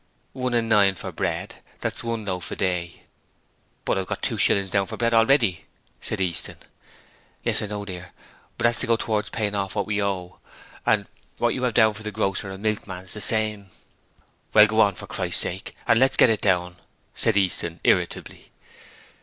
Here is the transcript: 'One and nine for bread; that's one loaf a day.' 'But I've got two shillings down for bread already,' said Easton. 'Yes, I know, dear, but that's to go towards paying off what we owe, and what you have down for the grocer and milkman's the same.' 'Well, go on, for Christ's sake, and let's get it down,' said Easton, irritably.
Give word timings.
'One 0.33 0.55
and 0.55 0.67
nine 0.67 0.95
for 0.95 1.11
bread; 1.11 1.57
that's 1.79 2.03
one 2.03 2.25
loaf 2.25 2.49
a 2.49 2.55
day.' 2.55 3.03
'But 3.85 3.99
I've 3.99 4.07
got 4.07 4.23
two 4.23 4.39
shillings 4.39 4.71
down 4.71 4.87
for 4.87 4.97
bread 4.97 5.13
already,' 5.13 5.65
said 6.01 6.19
Easton. 6.19 6.57
'Yes, 7.43 7.61
I 7.61 7.67
know, 7.67 7.85
dear, 7.85 8.11
but 8.57 8.63
that's 8.63 8.79
to 8.79 8.87
go 8.87 8.95
towards 8.95 9.29
paying 9.29 9.53
off 9.53 9.75
what 9.75 9.85
we 9.85 10.01
owe, 10.01 10.39
and 10.87 11.05
what 11.37 11.53
you 11.53 11.61
have 11.65 11.75
down 11.75 11.93
for 11.93 12.01
the 12.01 12.09
grocer 12.11 12.49
and 12.49 12.63
milkman's 12.63 13.13
the 13.13 13.21
same.' 13.21 13.69
'Well, 14.55 14.65
go 14.65 14.81
on, 14.81 14.95
for 14.95 15.05
Christ's 15.05 15.43
sake, 15.43 15.75
and 15.85 15.99
let's 15.99 16.17
get 16.17 16.31
it 16.31 16.41
down,' 16.41 16.77
said 17.13 17.37
Easton, 17.37 17.79
irritably. 17.83 18.51